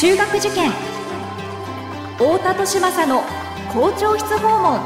[0.00, 0.72] 中学受験。
[2.16, 3.22] 太田利政の
[3.70, 4.80] 校長室訪問。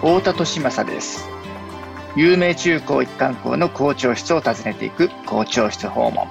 [0.00, 1.28] 太田利政です。
[2.16, 6.26] 有名中高一貫校の校長室を訪ねていく校長室訪問。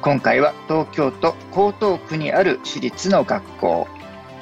[0.00, 3.86] 今回は東京都江東区にある私立の学校。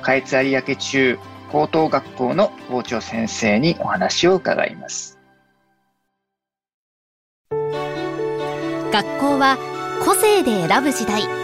[0.02, 1.19] 下越有明中
[1.51, 5.19] 高等学校の校長先生にお話を伺います。
[7.51, 9.59] 学校は
[10.05, 11.44] 個性で選ぶ時代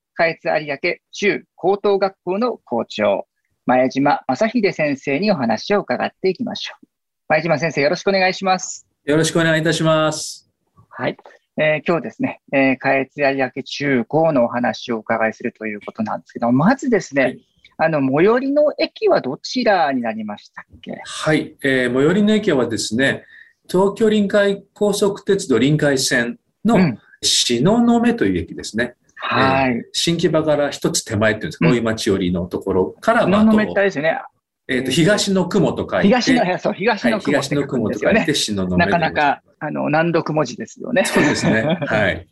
[0.15, 3.27] 下越有明中高等学校の校長
[3.65, 6.87] 前島正秀先生にお話を伺っていきましょう。
[7.29, 8.87] 前島先生よろしくお願いします。
[9.05, 10.49] よろしくお願いいたします。
[10.89, 11.17] はい。
[11.57, 17.45] えー、今日ですね、えー、下越有明中高のお話をお伺いするということなんですけど、まずですね、はい、
[17.77, 21.01] あの、最寄りの駅はどちらになりましたっけ？
[21.03, 23.25] はい、えー、最寄りの駅はですね、
[23.69, 26.77] 東京臨海高速鉄道臨海線の
[27.21, 28.95] 東雲という駅ですね。
[29.23, 34.19] はい、えー、新木場から一つ手前っていうんですか、大、井、町寄りのところから、まあ、東雲ですね。
[34.67, 36.07] えっ、ー、と、東の雲と書いて。
[36.07, 41.05] 東の、そう、東の雲、はい、東の雲と書いて、東のなかなか、あの、難読文字ですよね。
[41.05, 41.61] そうですね。
[41.85, 42.27] はい。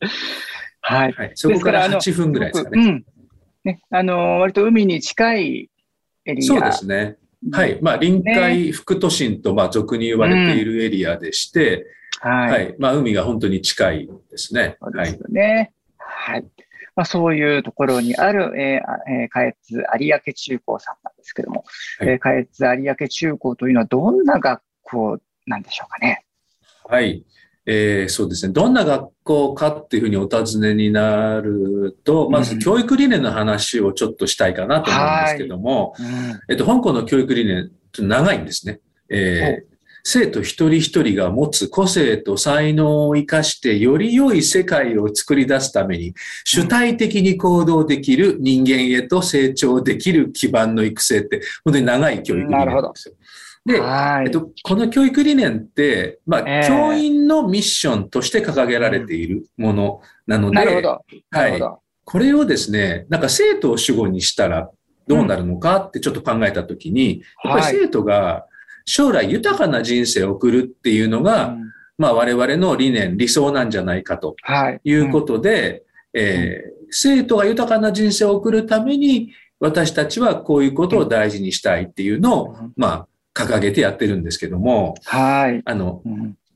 [0.82, 1.12] はい。
[1.12, 2.82] はい、そこから8分ぐらいですかね。
[2.82, 3.06] うん。
[3.64, 5.70] ね、あの、割と海に近い
[6.26, 6.46] エリア。
[6.46, 7.18] そうですね。
[7.52, 7.78] はい。
[7.82, 11.86] まあ、臨海副都心と、まあ、俗に言われているエリアでして、
[12.24, 12.76] うん、はい、はい。
[12.80, 14.78] まあ、海が本当に近いですね。
[14.82, 15.72] そうですよね。
[15.98, 16.46] はい。
[17.00, 19.56] まあ、そういうところにある、えーえー、下越
[20.02, 21.64] 有明中高さんなんですけども、
[21.98, 22.38] はい、えー、下
[22.74, 26.26] 越有明中高というのはどんな学校なんでしょうかね？
[26.84, 27.24] はい。
[27.66, 28.52] えー、そうですね。
[28.52, 36.06] どんな学校かっていうふうにお尋ねになると、まず教育理念の話をちょっとしたいかなと思うんですけども、うん、
[36.50, 38.82] えっと、香港の教育理念、長いんですね。
[39.10, 53.16] えー、生徒一人一人が持つ個性と才能を生かしてより良い世界を作り出すために主体的に行動できる人間へと成長できる基盤の育成って本当に長い教育理念なんですよ。
[53.66, 60.58] で、えっと、この教育理念って、まあ、えー、教員のミッションとして掲げられているものなので。
[61.30, 61.62] はい。
[62.06, 64.72] これをですね、なんか生徒を主語にしたら
[65.08, 68.48] どうなるのかってちょっと考えたときに、やっぱり生徒が
[68.86, 71.56] 将来豊かな人生を送るっていうのが、
[71.98, 74.36] まあ我々の理念、理想なんじゃないかと
[74.84, 74.94] い。
[74.94, 85.62] うことで、えー、生徒が豊かな人生を送るために、私たちはこういうことを大事にしたいっていうのを、まあ、掲げてやってるんですけども、はい。
[85.66, 86.02] あの、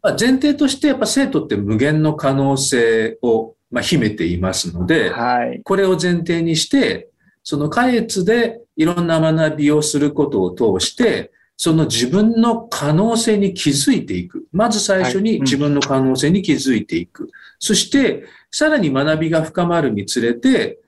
[0.02, 5.62] まあ、前提としてやっぱ生徒って無限の可能性を、まあ、秘めていますので、はい。
[5.64, 7.10] これを前提にして、
[7.44, 11.32] その下越でいろんな学びをすることを通して、
[11.64, 14.48] その自分の可能性に気づいていく。
[14.52, 17.24] まず最初に自分の可能性に気づいていく。
[17.24, 20.80] はいうん、そして、さらに学びが深まるにつれて、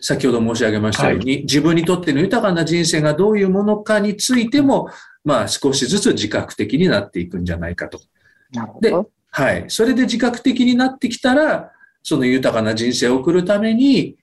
[0.00, 4.90] 先ほど申し上げましたように、はい、自分にとっての豊かな人生がどういうものかについても、
[5.24, 8.00] まあ少しずつ自覚的になっていくんじゃないかと。
[8.52, 9.02] なるほど。
[9.02, 9.64] で、はい。
[9.66, 14.16] それで自覚的になってきたら、その豊かな人生を送るために、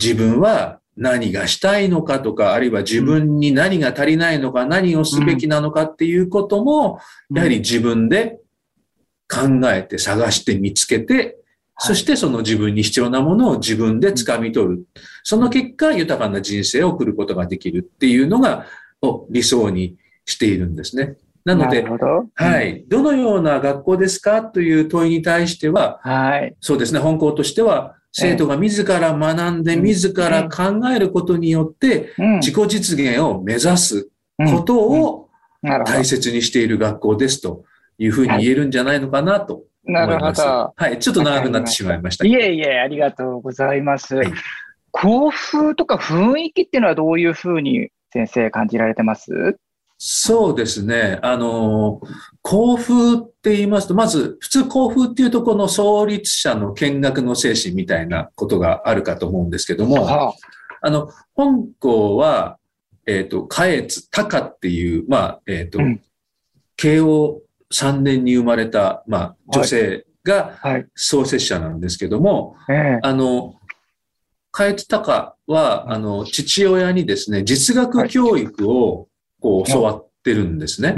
[0.00, 7.00] 自分は何がしたいのかとか、あるいは自分に何が足りないのか、何をすべきなのかっていうことも、
[7.34, 8.38] やはり自分で
[9.28, 11.38] 考えて探して見つけて、
[11.78, 14.84] そしてその自分に必要なものを自分で掴み取る。
[15.24, 18.66] その結果、豊かな人生を送ることができるっていうのが、
[19.30, 21.16] 理想にしているんですね。
[21.44, 21.84] なので、
[22.34, 22.84] はい。
[22.88, 26.54] どのような学校ですかという問いに対しては、はい。
[26.60, 34.08] そうですね、本校としては、生徒が自ら学んで、自ら考えることによって、自己実現を目指す
[34.38, 35.28] ことを
[35.84, 37.64] 大切にしている学校ですと
[37.98, 40.72] いうふうに言えるんじゃないのかなとなるほど。
[40.76, 40.98] はい。
[40.98, 42.24] ちょっと長くなってしまいました。
[42.24, 44.14] いえいえ、ありがとうございます。
[44.14, 44.32] はい、
[44.92, 49.58] 校風とか雰囲気っていうのはどういうふうに先生感じられてます？
[50.06, 51.18] そうですね。
[51.22, 52.02] あの、
[52.42, 60.34] 校風って言いますと、まず、普通校風っていうと、この創立者の見学の精神みたいなことがあるかと思うんですけども、はあ、
[60.82, 62.58] あの、本校は、
[63.06, 66.02] えっ、ー、と、下越高っていう、まあ、えっ、ー、と、うん、
[66.76, 67.40] 慶応
[67.72, 70.60] 3年に生まれた、まあ、女性が
[70.94, 73.54] 創設者なんですけども、はいはい、あの、
[74.50, 79.08] カエツタカは、あの、父親にですね、実学教育を、
[79.44, 80.96] こう、教わってるんですね。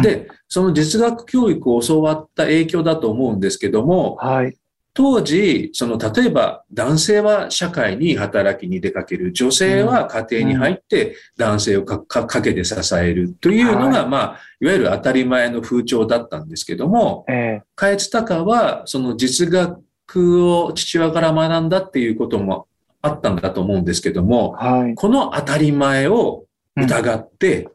[0.00, 4.56] で、その実学教育を教わった影響だと思うんですけども、はい。
[4.96, 22.68] 当時、その、例えば、男性は社会に働きに出かける、女性は家庭に入って男性をかかけて支えるというのが、はい、まあ、いわゆる当たり前の風潮だったんですけども、えー、カエツタカは、その実学を父親から学んだっていうことも
[23.02, 26.43] あったんだと思うんですけども、はい、この当たり前を
[26.76, 27.68] 疑って、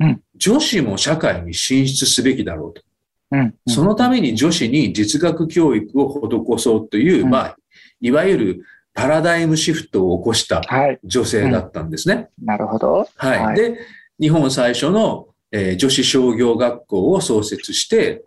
[0.00, 0.06] うん。
[0.08, 2.82] うん、女子も社会に進出すべきだろうと。
[3.32, 7.56] うん、そのために女子に実学教育を施そうという、まあ、
[8.00, 8.64] いわゆる
[8.94, 10.62] パラダイムシフトを起こした
[11.04, 12.28] 女性だったんですね。
[12.42, 13.08] なるほど。
[13.16, 13.44] はい。
[13.44, 13.78] はい、で、
[14.20, 18.22] 日本最初の、えー、女子商業学校を創設して、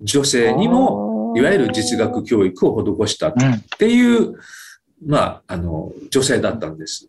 [0.00, 3.34] 女性にもいわゆる実学教育を施したっ
[3.78, 4.34] ていう、
[5.06, 7.08] まあ、あの、女性だったんです。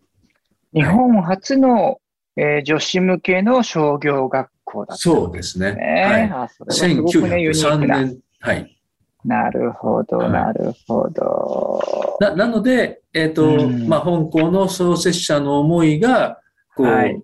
[0.72, 1.98] 日本初の、
[2.36, 5.66] えー、女子向けの商業学校だった、ね、そうですね。
[5.72, 6.22] はい。
[6.30, 8.18] あそれはすごくね、1903年。
[8.40, 8.78] はい。
[9.24, 12.18] なるほど、なるほど。
[12.20, 16.40] な、なので、えっ、ー、と、うん、まあ、香港の創設者の思いが、
[16.74, 17.22] こう、はい、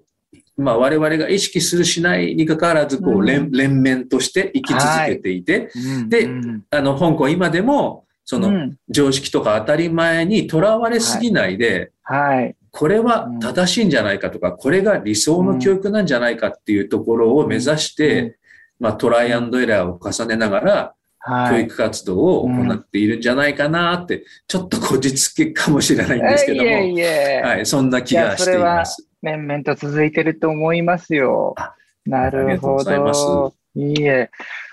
[0.57, 6.29] まあ、我々が意識するしないにかかわらず、こう、連、連綿として生き続けていて、はい、で、
[6.71, 12.55] あの、香港今でも、その、常識とか当たり前にとらわれすぎないで、はい。
[12.71, 18.39] これは正しいんじゃないかとか、これが理想の教育なんじゃないかっていうところを目指して、
[18.79, 20.95] まあ、トライアンドエラーを重ねながら、
[21.51, 29.07] 教育活動を行っているんじゃないかなって、ちょっとこじつけかもしれないんですけども、はい、そんな気がしています。
[29.21, 31.55] 面々と続いてると思いますよ。
[32.07, 33.55] なるほど。
[33.75, 34.31] いいえ。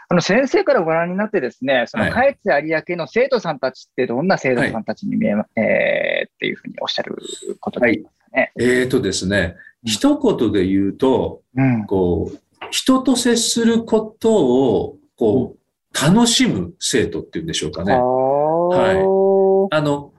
[0.08, 7.16] あの先生からご覧になってですね、そのかえつ有明の生徒さんたちってどんな生徒さんたちに見え、はい、えー、っていうふうにおっしゃる
[7.60, 8.52] ことですかね。
[8.56, 12.38] はい、えっ、ー、とですね、一言で言うと、うん、こう、
[12.72, 15.60] 人と接することを、こう、
[15.94, 17.94] 楽しむ生徒っていうんでしょうかね。
[17.94, 19.76] はい。
[19.76, 20.14] あの、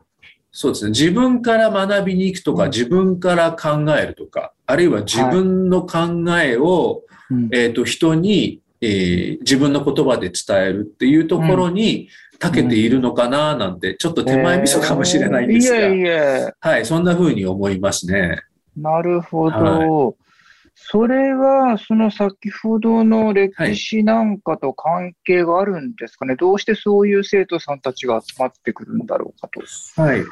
[0.50, 0.90] そうですね。
[0.90, 5.98] 自分から学びに行くとか、自分から考えるとか、あるいは自分の考
[6.40, 12.08] えを、はい、えっ、ー、と、人にえー、自分の言葉で伝えるっていうところに
[12.38, 18.40] 長けているのかななんて、ちょっと手前味噌かもしれないんですが、えー、いえいえはい、そんな風に思いますね。
[18.76, 19.56] なるほど。
[19.56, 20.14] はい、
[20.74, 30.02] それは、その先ほどの歴史なんかと関係があるんですかね、はい、どうしてそういう生徒さんたちが集まってくるんだろうかと。
[30.02, 30.22] はい。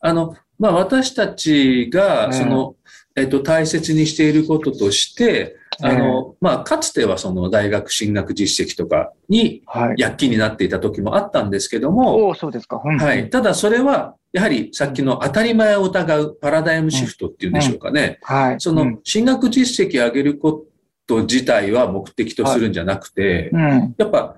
[0.00, 2.88] あの、まあ、私たちが、その、え
[3.22, 9.62] っと、大切にしていることとして、あの、まあ、かつてはその大学進学実績とかに
[9.96, 13.30] 躍起になっていた時もあったんですけども、はい、そうですか、はい。
[13.30, 18.18] ただそれは、やはりさっきの当たり前を疑うパラダイムシフトっていうんでしょうかね。
[18.22, 18.60] はい。
[18.60, 20.64] その、進学実績を上げるこ
[21.06, 23.50] と自体は目的とするんじゃなくて、
[23.96, 24.36] やっぱ、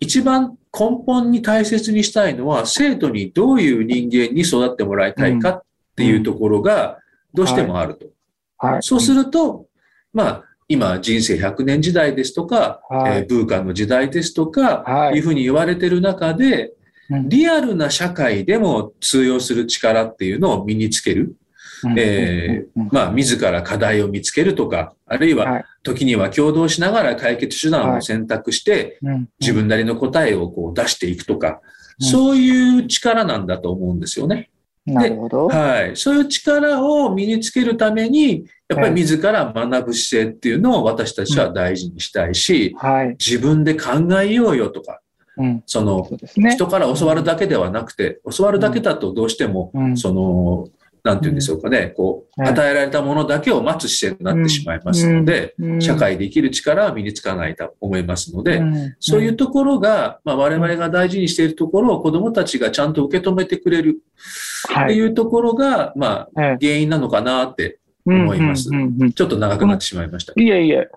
[0.00, 5.62] 一番根本に大切にしたいのは、生徒にどういう人間に育ってもらいたいかっ
[5.96, 6.99] ていうところが、
[7.34, 8.06] どうしてもあると。
[8.58, 8.82] はい。
[8.82, 9.66] そうすると、
[10.12, 16.72] まあ、今、人生100年時代ですとか、はい、えー、ブーカンの時代ですとか、はい、いうふうに言われてる中で、
[17.26, 21.34] リアルな社会でも通用する力っていうのを身につける。
[21.96, 28.98] えー、まあ、自ら課題を見つけるとか、あるいは、時には共同しながら解決手段を選択して、
[29.40, 31.60] 自分なりの答えをこう出していくとか、
[31.98, 34.50] そういう力なんだと思うんですよね。
[34.86, 35.48] なるほど。
[35.48, 35.96] はい。
[35.96, 45.00] そういう力を身につけるために、やっぱり自ら学ぶ姿勢っていうのを私たちは大事にしたいし、はい、自分で考えようよとか、
[45.36, 50.68] うん、その、ね、人から教わるだけではなくて、教わるだけだとどうしても、うん、その、
[51.02, 58.62] なんて言うんでしょうかね、こう、与えられたものだけを待つ姿勢になってしまいますので、社会で生きる力は身につかないと思いますので、
[58.98, 64.02] そういうところが、まあ、我々が大事にしているところを子供たちがちゃんと受け止めてくれる
[64.84, 68.68] っていうところが、まあ、原因なのかなって思います。
[69.14, 70.34] ちょっと長くなってしまいました。
[70.36, 70.88] いえいえ。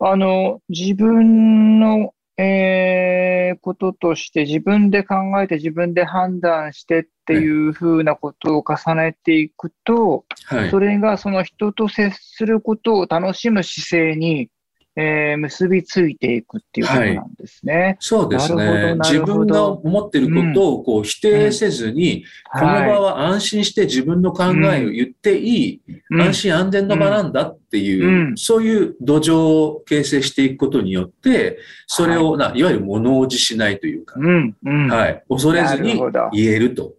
[0.00, 14.48] あの、自分の、えー、こととして自分で考えて自分で判断してっていうふうなことを重ねていくと、はい、それがその人と接することを楽しむ姿勢に
[14.96, 17.74] えー、結びついていくっていうことなんですね。
[17.74, 18.94] はい、そうですね。
[19.00, 22.24] 自分が思ってることをこう否定せずに、
[22.54, 31.58] うん、この場は安心して自分の考えを言っていい、うん、安心安全の場なんだっていう、うん、そういう土壌を形成していくことによって、
[31.88, 36.00] それをな、いわゆる物おじしないというか、はい、恐れずに
[36.32, 36.94] 言えると。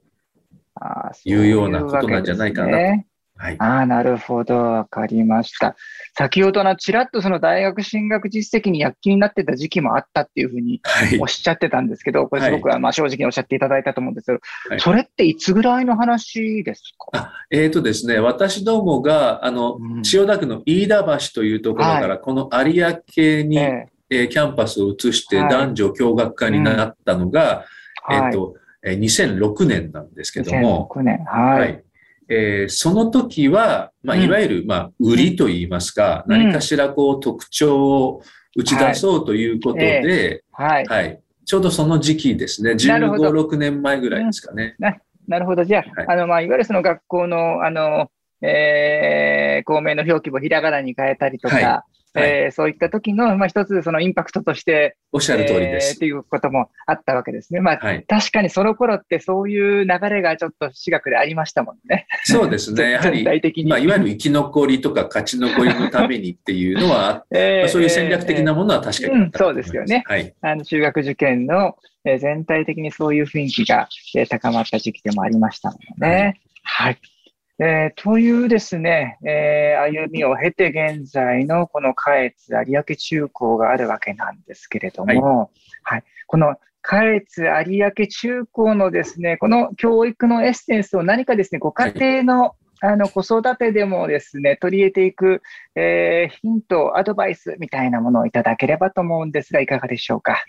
[1.23, 3.05] いうようなことなんじゃないかなと。
[3.37, 4.57] ね、はい、ああ、なるほど。
[4.57, 5.75] わかりました。
[6.17, 10.81] 先ほどのちらっとその大学進学実績に躍起になってた時期もあったっていうふうに
[11.19, 14.39] おっしゃってたんですけど、はい、これすごく、はい、まあ正直におっしゃっていただいたと思うんですけど、
[14.69, 17.33] はい、それっていつぐらいの話ですか？
[17.51, 27.65] えっ、ー、とですね、私どもが、あの、うん、千代田区の飯田橋というところから、この有明に、えー、キャンパスを移して男女共学科になったのが、
[28.09, 31.83] うん、えっ、ー、と、2006年なんですけども、2006年、はい。
[32.29, 38.21] えー、その時は、まあ、いわゆる、まあ、売りといいますか、うん、何かしらこう特徴を
[38.55, 40.85] 打ち出そうということで、はい。
[40.85, 42.71] はい、ちょうどその時期ですね。
[42.71, 44.75] 15、6年前ぐらいですかね。
[44.79, 44.95] な
[45.27, 45.65] なるほど。
[45.65, 48.09] じゃあ、はい、あの、まあ、いわゆるその学校の、あの、
[48.41, 51.83] えー、公明の表記をひらがなに変えたりとか、は
[52.21, 55.91] いえー、そういった時の、まあ、一つそのインパクトとして、おっしゃる通りです。
[55.91, 57.61] えー、っていうこともあったわけですね。
[57.61, 62.07] まあ、はい、確かにその頃ってそういう流れがちょっと私学でありましたもんね。
[62.23, 62.91] そうですね。
[62.91, 63.23] やはり、
[63.65, 70.03] まあ、いわゆる生き残りとか勝ち残りのためにっていうのは、 えー、まあ、そういう戦略的なものは確かに、うん、そうですよね。
[70.05, 70.33] はい。
[70.41, 76.39] あの、中学受験の、えー、全体的にそういう雰囲気が、えー、高まった時期でもありましたもんね。
[76.63, 77.14] はい、はい
[77.57, 85.49] えー、というですね、えー、歩みを経て現在のこの下越有明中高があるわけなんですけれども、はい、
[85.83, 92.51] はい、この下越有明中高のですね、この教育のエッセンスを何かですね、ご家庭の、はい。
[92.81, 95.41] あの子育てでもですね、取り入れていく、
[95.75, 100.43] えー、ヒント、アドバイスみたいなものをいただければと思うんですが、いかがでしょうか？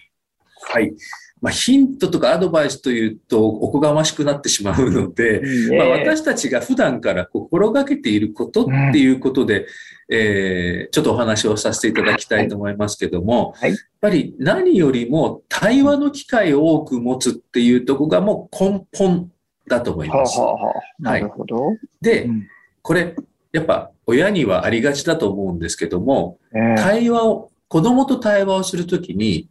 [0.62, 0.92] はい。
[1.40, 5.42] まあ、ヒントとかアドバイスというとおこがましくなってしまうので、
[5.76, 9.66] まあ、私たちが普段から心がけていることっていうことで、うん、
[10.08, 19.30] えー、ちょっとお話をさせていただきたいと思いますけども、はい、やっぱり何よりも対話の機会を多く持つっていうとこがもう根本
[19.68, 20.40] だと思います。
[20.98, 21.76] なるほど。
[22.00, 22.48] で、うん、
[22.80, 23.14] これ、
[23.52, 29.48] やっぱ親にはありがちだと思うんですけども、えー、対話を、子供と対話をするときに、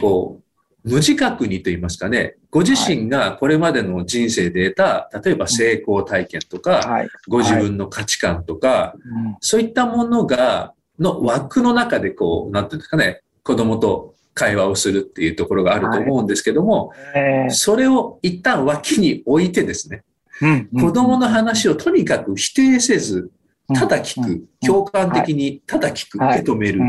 [0.00, 0.43] こう、
[0.84, 20.02] 無自覚にと言いますかね、ご自身がこれまでの人生で得た、例えば成功体験とか、はい、ご自分の価値観とか、はい、そういったものが、の枠の中でこう、なんていうんですかね、子供と会話をするっていうところがあると思うんですけども、はい、それを一旦脇に置いてですね、
[20.78, 23.30] 子供の話をとにかく否定せず、
[23.74, 26.80] ただ聞く、共感的にただ聞く、受け止める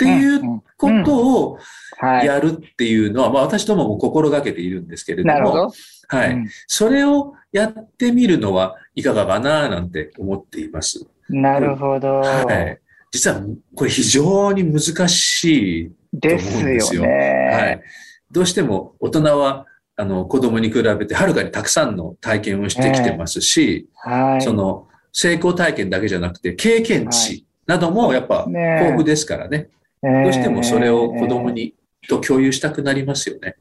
[0.00, 1.58] っていうことを
[2.00, 5.72] やるっていうのは、まあ私どもも心がけているんですけれども、
[6.08, 11.06] はい、それをやってみるのはいかがかななんて思っています。
[11.28, 12.20] なるほど。
[12.20, 12.78] はい。
[13.12, 13.42] 実は
[13.74, 16.96] これ非常に難しいと思うんですよ。
[16.96, 17.08] すよね、
[17.52, 17.82] はい。
[18.30, 19.66] どうしても大人は
[19.96, 29.68] あの子供に比べてはるかにたくさんの体験をしてきてますし、はい、その成功体験だけじゃなくて経験値などもやっぱ豊富ですからね。
[30.02, 31.74] どうしてもそれを子供に
[32.08, 33.56] と共有したくなりますよね。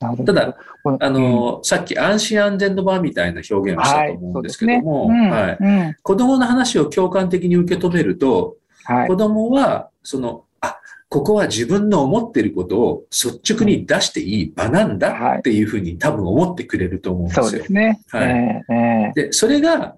[0.00, 0.56] ただ、
[1.00, 17.44] あの、さっき安心安全の場みたいな表現をしたと思うんですけども、はい子供の話を共感的に受け止めると、はい、子供は、その、あ、ここは自分の思っていることを率直に出していい場なんだっていうふうに多分思ってくれると思うんですよ。
[17.44, 18.00] そうですね。
[18.08, 18.28] はい。
[18.28, 19.96] えー、で、それが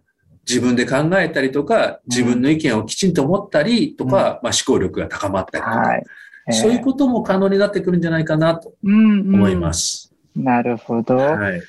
[0.50, 6.04] 自分で考えたりとか、自分の意見をきちんと持ったりとか、うん、まあ、思考力が高まったりとか、はい。
[6.48, 10.12] えー、そういうことも可能になってくるんじゃないかなと思います。
[10.34, 11.16] うんうん、なるほど。
[11.16, 11.62] はい、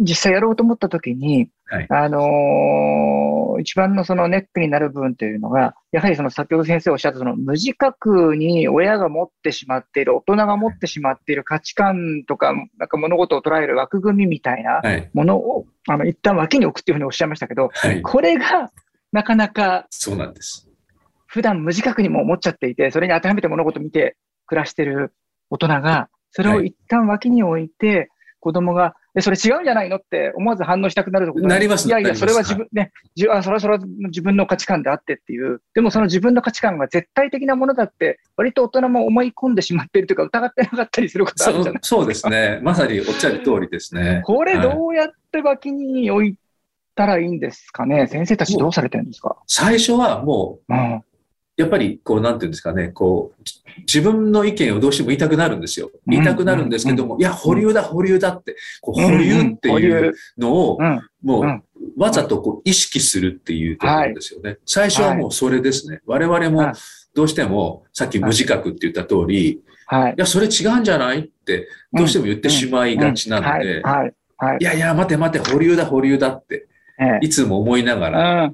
[0.00, 14.82] 実際やろうと思ったときに、はい、あのー、一番のそのネックになる部分というのが、やはりその先ほど先生おっしゃったその無自覚に親が持ってしまっている、大人が持ってしまっている価値観とか、なんか物事を捉える枠組みみたいな
[15.12, 18.72] ものを、はい、あの、一旦脇に置くっていうふうにおっしゃいましたけど、はい、これが
[19.12, 20.68] なかなか、そうなんです。
[21.26, 25.12] 普段無自覚にも思っちゃっていて、それに当てはめて物事を見て暮らしてる
[25.50, 28.08] 大人が、それを一旦脇に置いて、
[28.40, 31.86] 子供が、え、それ違うんじゃないのって思わず反応したくなるところなります。
[31.86, 35.62] いやいや、それは自分ね、じあそれはそれは自分の価値観であってっていう。
[35.74, 41.86] でもその自分の価値観が絶対的なものだって、割と大人も思い込んでしまっているというか、疑ってなかったりすることあるじゃないですか。
[41.96, 42.60] そうですね。
[42.62, 44.22] まさにおっしゃる通りですね。
[44.24, 46.36] これどうやって脇に置い
[46.96, 49.36] たらいいんですかね、先生たちどうされてるんですか？
[49.46, 51.04] 最初はもう、うん
[51.56, 53.42] やっぱり、こう、なんていうんですかね、こう、
[53.80, 55.90] 自分の意見をどうしても言いたくなるんですよ。
[56.06, 60.78] 言いたくなるんですけども、いや、保留だ、保留だって、こう保留っていうのを、
[61.22, 64.58] もう、わざとこう意識するっていうところですよね。
[64.66, 66.00] 最初はもうそれですね。
[66.06, 66.72] 我々も
[67.14, 69.62] どうしても、さっき無自覚って言った通り、
[70.10, 70.14] い。
[70.16, 74.14] や、それ違うんじゃないって、どうしても言ってしまいがちなので、はい。
[74.60, 74.64] い。
[74.64, 76.73] やいや、待て待て、保留だ、保留だって、ええ
[77.20, 78.52] いつも思いながら、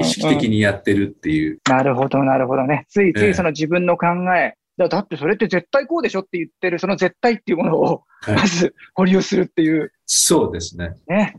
[0.00, 1.60] 意識的にやってるっていう。
[1.68, 2.86] なるほど、なるほどね。
[2.88, 10.94] ついつええいその自分の考え、だだってそれって絶対こうでしょって言ってる、その絶対っていうものを、はいまず保留するっていう、そうですね。
[11.08, 11.36] ね。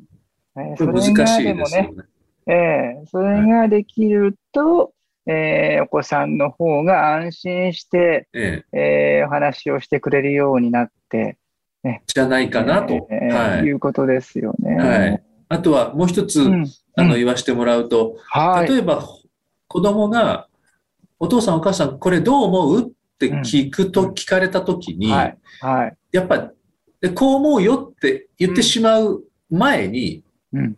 [0.57, 1.91] えー難しいですよね。
[2.47, 4.93] ええそれができると、
[5.25, 11.37] えーお子さんの方が安心して、ええ、えーお話をしてくれるようになって、
[12.07, 13.07] じゃないかなと。
[13.11, 14.75] えーはいいうことですよね。
[14.75, 15.23] はい。
[15.49, 18.69] あとはもう一つ、うんあの、うん言わせてもらうと、はい。
[18.69, 19.03] 例えば、
[19.67, 20.47] 子供が、
[21.19, 22.81] お父さんお母さん、これどう思う？
[22.83, 25.37] って聞くと、うん聞かれたときに、はい。
[25.61, 25.97] はい。
[26.11, 26.51] やっぱ、
[27.01, 30.23] でこう思うよって言ってしまう前に、
[30.53, 30.77] うん。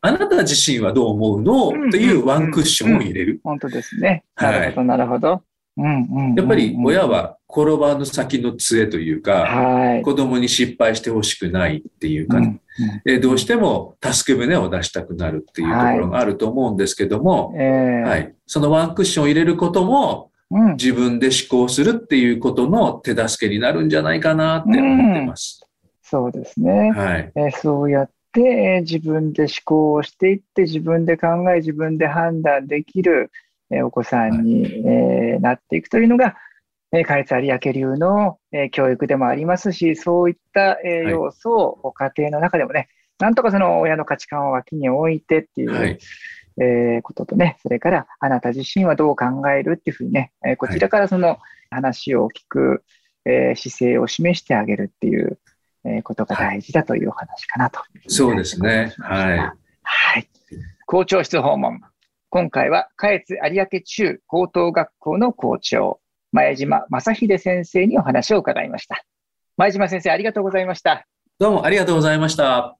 [0.00, 1.68] あなた自身はどう思うの？
[1.68, 3.40] うんというワンクッションを入れる。
[3.42, 4.24] 本当ですね。
[4.34, 5.42] はないるほど、なるほど。
[5.76, 10.02] うんうんうんやっぱり親、は転ばぬ先の杖というか、はい。
[10.02, 12.60] 子供に失敗してほしくないっていうか、うんうん
[13.04, 25.66] でどうしても助け舟を出したくなるっていうところがあると思うんですけども、ええはい、そのワンクッションを入れることもうん自分で思考するっていうことの手助けになるんじゃないかなって思ってます。
[26.02, 26.92] そうですね。
[26.92, 27.32] はい。
[27.34, 33.30] えーそうやって、えー自分で思考をしていって、自分で考え、自分で判断できる、
[33.70, 36.36] えーお子さんに、えーなっていくというのが、
[36.92, 45.98] えー、カエツ有明流の、えー教育でもありますし、そういった、え要素を家庭の中でもね、なんとかその親の価値観を脇に置いてっていう、はい。
[46.58, 51.38] えーこととね、それからあなた自身はどう考えるっていうふうにね、えーこちらからその
[51.70, 52.82] 話を聞く、
[53.24, 55.38] えー姿勢を示してあげるっていう、
[55.84, 58.94] えーことが大事だというお話かなというふにそうですね。
[58.98, 59.38] はい。
[59.82, 60.28] はい。
[60.86, 61.80] 校長室訪問。
[62.28, 66.00] 今回は、下越有明中高等学校の校長、
[66.32, 69.04] 前島正秀先生にお話を伺いました。
[69.56, 71.06] 前島先生、ありがとうございました。
[71.38, 72.76] どうもありがとうございました。